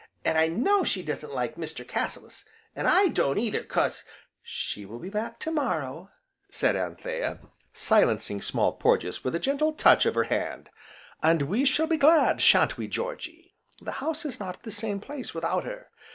[0.25, 1.87] An' I know she doesn't like Mr.
[1.87, 2.43] Cassilis,
[2.75, 4.03] an' I don't, either, 'cause"
[4.41, 6.09] "She will be back to morrow,"
[6.49, 7.37] said Anthea,
[7.75, 10.71] silencing Small Porges with a gentle touch of her hand,
[11.21, 13.53] "and we shall be glad, sha'n't we, Georgy?
[13.79, 15.91] The house is not the same place without her.